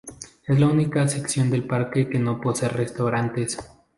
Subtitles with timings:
[0.47, 3.59] Es la única sección del parque que no posee restaurantes.